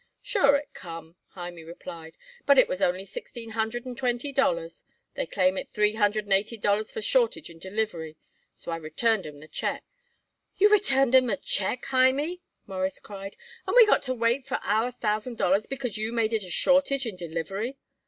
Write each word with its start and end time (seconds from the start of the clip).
"Sure 0.23 0.55
it 0.55 0.73
come," 0.73 1.15
Hymie 1.35 1.63
replied, 1.63 2.17
"but 2.47 2.57
it 2.57 2.67
was 2.67 2.81
only 2.81 3.05
sixteen 3.05 3.51
hundred 3.51 3.85
and 3.85 3.95
twenty 3.95 4.31
dollars. 4.31 4.83
They 5.13 5.27
claim 5.27 5.59
it 5.59 5.69
three 5.69 5.93
hundred 5.93 6.23
and 6.25 6.33
eighty 6.33 6.57
dollars 6.57 6.91
for 6.91 7.03
shortage 7.03 7.51
in 7.51 7.59
delivery, 7.59 8.17
so 8.55 8.71
I 8.71 8.77
returned 8.77 9.27
'em 9.27 9.37
the 9.37 9.47
check." 9.47 9.83
"You 10.57 10.71
returned 10.71 11.13
'em 11.13 11.27
the 11.27 11.37
check, 11.37 11.85
Hymie?" 11.85 12.41
Morris 12.65 12.99
cried. 12.99 13.37
"And 13.67 13.75
we 13.75 13.85
got 13.85 14.01
to 14.01 14.15
wait 14.15 14.47
for 14.47 14.57
our 14.63 14.89
thousand 14.89 15.37
dollars 15.37 15.67
because 15.67 15.99
you 15.99 16.11
made 16.11 16.33
it 16.33 16.41
a 16.43 16.49
shortage 16.49 17.05
in 17.05 17.15
delivery." 17.15 17.77